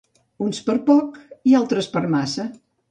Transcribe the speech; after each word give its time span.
Uns 0.45 0.61
per 0.69 0.77
poc 0.89 1.21
i 1.53 1.57
altres 1.63 1.95
per 1.97 2.07
massa. 2.19 2.53